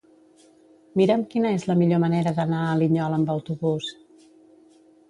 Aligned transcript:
Mira'm 1.01 1.25
quina 1.33 1.51
és 1.57 1.67
la 1.73 1.75
millor 1.83 2.01
manera 2.05 2.35
d'anar 2.41 2.65
a 2.65 2.73
Linyola 2.83 3.21
amb 3.21 3.33
autobús. 3.39 3.97